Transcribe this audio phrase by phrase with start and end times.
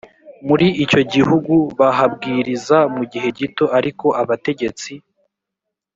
[0.47, 4.91] muri icyo gihugu bahabwiriza mu gihe gito ariko abategetsi